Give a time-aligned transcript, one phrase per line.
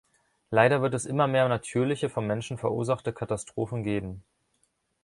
[0.49, 4.23] Leider wird es immer mehr natürliche und vom Menschen verursachte Katastrophen geben.